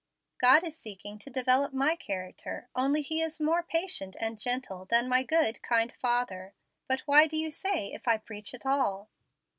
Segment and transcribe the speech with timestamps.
[0.39, 5.07] God is seeking to develop my character; only He is more patient and gentle than
[5.07, 6.55] my good, kind father.
[6.87, 9.09] But why do you say, 'If I preach at all'?"